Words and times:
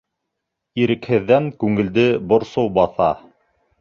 Ирекһеҙҙән 0.85 1.51
күңелде 1.65 2.07
борсоу 2.33 2.73
баҫа. 2.79 3.11